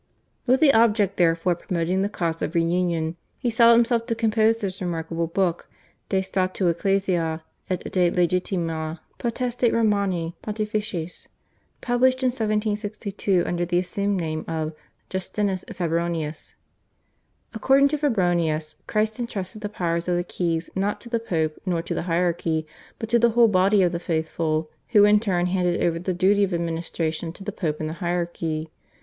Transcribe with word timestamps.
With 0.47 0.61
the 0.61 0.73
object 0.73 1.17
therefore 1.17 1.51
of 1.51 1.59
promoting 1.59 2.01
the 2.01 2.09
cause 2.09 2.41
of 2.41 2.55
reunion 2.55 3.17
he 3.37 3.51
set 3.51 3.71
himself 3.71 4.07
to 4.07 4.15
compose 4.15 4.61
his 4.61 4.81
remarkable 4.81 5.27
book, 5.27 5.69
/De 6.09 6.25
Statu 6.25 6.67
Ecclesiae 6.69 7.43
et 7.69 7.83
de 7.91 8.09
Legitima 8.09 8.99
Potestate 9.19 9.71
Romani 9.71 10.35
Pontificis/, 10.43 11.27
published 11.81 12.23
in 12.23 12.29
1762 12.31 13.43
under 13.45 13.63
the 13.63 13.77
assumed 13.77 14.19
name 14.19 14.43
of 14.47 14.73
Justinus 15.11 15.63
Febronius. 15.67 16.55
According 17.53 17.89
to 17.89 17.97
Febronius 17.99 18.73
Christ 18.87 19.19
entrusted 19.19 19.61
the 19.61 19.69
power 19.69 19.97
of 19.97 20.05
the 20.05 20.25
keys 20.27 20.71
not 20.75 20.99
to 21.01 21.09
the 21.09 21.19
Pope 21.19 21.59
nor 21.63 21.83
to 21.83 21.93
the 21.93 22.03
hierarchy, 22.09 22.65
but 22.97 23.07
to 23.09 23.19
the 23.19 23.29
whole 23.37 23.47
body 23.47 23.83
of 23.83 23.91
the 23.91 23.99
faithful, 23.99 24.71
who 24.93 25.05
in 25.05 25.19
turn 25.19 25.45
handed 25.45 25.83
over 25.83 25.99
the 25.99 26.15
duty 26.15 26.43
of 26.43 26.55
administration 26.55 27.31
to 27.33 27.43
the 27.43 27.51
Pope 27.51 27.79
and 27.79 27.87
the 27.89 27.93
hierarchy. 28.01 28.71